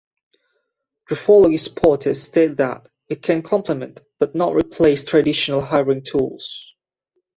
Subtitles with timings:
[1.07, 6.73] Graphology supporters state that it can complement but not replace traditional hiring tools.